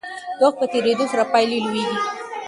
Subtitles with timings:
[0.37, 1.95] د وخت په تیریدو سره پایلې لویېږي.